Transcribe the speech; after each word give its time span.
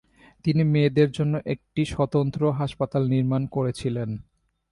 তিনি 0.45 0.63
মেয়েদের 0.63 1.09
জন্য 1.11 1.33
একটি 1.45 1.81
স্বতন্ত্র 1.85 2.41
হাসপাতাল 2.51 3.03
নির্মাণ 3.07 3.41
করেছিলেন। 3.47 4.09